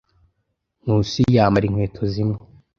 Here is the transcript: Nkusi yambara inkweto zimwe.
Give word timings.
Nkusi 0.83 1.21
yambara 1.35 1.65
inkweto 1.67 2.01
zimwe. 2.13 2.37